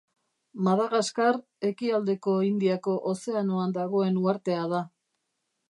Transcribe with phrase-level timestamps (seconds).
[0.67, 1.37] Madagaskar
[1.71, 4.83] ekialdeko Indiako ozeanoan dagoen uhartea da.